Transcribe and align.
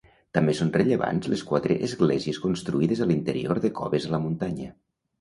També 0.37 0.53
són 0.59 0.71
rellevants 0.77 1.29
les 1.33 1.43
quatre 1.51 1.77
esglésies 1.89 2.41
construïdes 2.49 3.05
a 3.07 3.11
l'interior 3.13 3.65
de 3.67 3.75
coves 3.83 4.11
a 4.13 4.17
la 4.19 4.27
muntanya. 4.29 4.77